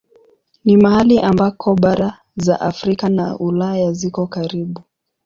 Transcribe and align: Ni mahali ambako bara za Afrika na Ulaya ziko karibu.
Ni 0.65 0.77
mahali 0.77 1.19
ambako 1.19 1.75
bara 1.75 2.17
za 2.35 2.61
Afrika 2.61 3.09
na 3.09 3.37
Ulaya 3.39 3.93
ziko 3.93 4.27
karibu. 4.27 4.81